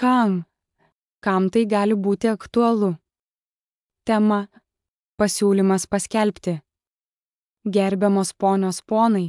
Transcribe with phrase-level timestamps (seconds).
[0.00, 0.44] Kam?
[1.20, 2.94] Kam tai gali būti aktualu?
[4.08, 4.46] Tema.
[5.20, 6.54] Pasiūlymas paskelbti.
[7.74, 9.26] Gerbiamos ponios ponai.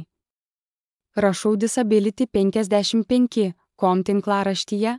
[1.24, 4.94] Rašau Disability 55 kom tinklaraštyje,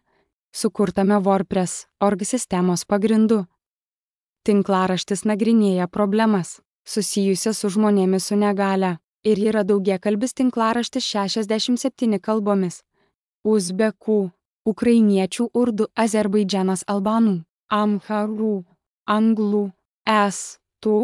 [0.53, 3.39] sukurtame WordPress org sistemos pagrindu.
[4.45, 12.83] Tinklaraštis nagrinėja problemas susijusias su žmonėmis su negale ir yra daugiakalbis tinklaraštis 67 kalbomis-
[13.55, 14.21] uzbekų,
[14.71, 17.35] ukrainiečių, urdų, azerbaidžianas albanų,
[17.71, 18.53] amharų,
[19.09, 19.63] anglų,
[20.07, 20.97] estų,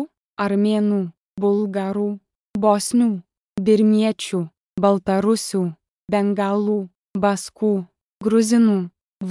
[0.45, 1.02] armėnų,
[1.40, 2.09] bulgarų,
[2.58, 3.09] bosnių,
[3.59, 4.41] birmiečių,
[4.80, 5.64] baltarusių,
[6.12, 6.80] bengalų,
[7.17, 7.73] baskų,
[8.23, 8.77] gruzinų,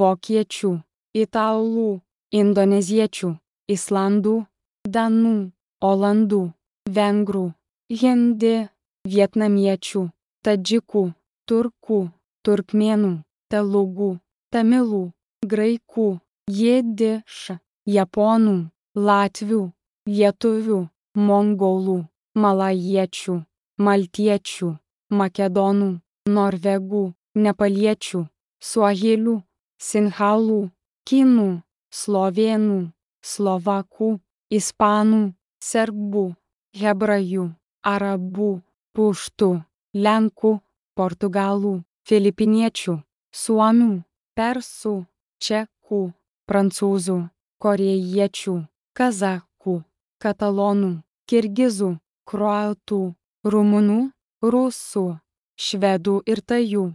[0.00, 0.72] vokiečių,
[1.24, 1.88] italų,
[2.40, 3.30] indoneziečių,
[3.68, 4.34] islandų,
[4.88, 5.36] danų,
[5.80, 6.42] olandų,
[6.88, 7.46] vengrų,
[8.02, 8.68] hindi,
[9.08, 10.02] vietnamiečių,
[10.44, 11.02] tadžikų,
[11.48, 12.00] turkų,
[12.44, 13.12] turkmėnų,
[13.52, 14.10] telugų,
[14.54, 15.02] tamilų,
[15.52, 16.08] graikų,
[16.60, 17.38] jidiš,
[17.86, 18.56] japonų,
[19.08, 19.62] latvių,
[20.08, 20.80] lietuvių,
[21.28, 21.98] mongolų,
[22.34, 23.36] malajiečių,
[23.86, 24.70] maltiečių,
[25.20, 25.90] makedonų,
[26.28, 27.04] norvegų,
[27.44, 28.20] nepaliečių,
[28.70, 29.36] suahilių,
[29.78, 30.60] sinhalų,
[31.08, 31.48] kinų,
[32.00, 32.80] slovėnų,
[33.22, 34.10] slovakų,
[34.58, 35.22] ispanų,
[35.62, 36.24] serbų,
[36.80, 37.50] hebrajų,
[37.94, 38.50] arabų,
[38.94, 39.50] puštų,
[39.94, 40.52] lenkų,
[40.98, 41.74] portugalų,
[42.08, 42.94] filipiniečių,
[43.34, 44.02] suomių,
[44.38, 44.94] persų,
[45.42, 46.02] čekų,
[46.48, 47.18] prancūzų,
[47.62, 48.56] korėjiečių,
[48.96, 49.76] kazakų,
[50.22, 50.92] katalonų,
[51.28, 51.96] kirgizų,
[52.28, 53.02] kruatų,
[53.44, 54.00] rumunų,
[54.42, 55.06] rusų,
[55.58, 56.86] švedų ir tajų.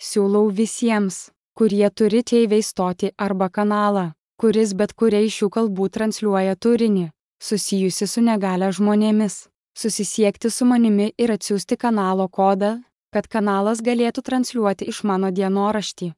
[0.00, 6.56] Siūlau visiems, kurie turi TV stoti arba kanalą, kuris bet kuria iš šių kalbų transliuoja
[6.56, 7.10] turinį,
[7.42, 12.78] susijusi su negale žmonėmis, susisiekti su manimi ir atsiųsti kanalo kodą,
[13.14, 16.12] kad kanalas galėtų transliuoti iš mano dienoraštį.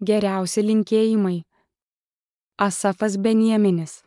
[0.00, 1.42] Geriausi linkėjimai.
[2.60, 4.00] Asafas Benjaminis